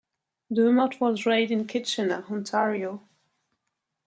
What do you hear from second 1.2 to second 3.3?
raised in Kitchener, Ontario.